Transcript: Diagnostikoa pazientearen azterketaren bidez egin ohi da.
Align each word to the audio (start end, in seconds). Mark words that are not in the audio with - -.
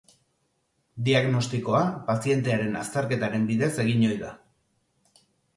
Diagnostikoa 1.09 1.83
pazientearen 2.09 2.79
azterketaren 2.81 3.47
bidez 3.53 3.73
egin 3.87 4.09
ohi 4.11 4.21
da. 4.25 4.33